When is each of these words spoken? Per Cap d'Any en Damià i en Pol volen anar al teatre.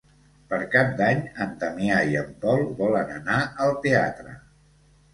Per 0.53 0.57
Cap 0.75 0.95
d'Any 1.01 1.21
en 1.45 1.53
Damià 1.65 1.99
i 2.15 2.19
en 2.23 2.33
Pol 2.47 2.67
volen 2.83 3.15
anar 3.21 3.39
al 3.67 3.79
teatre. 3.89 4.39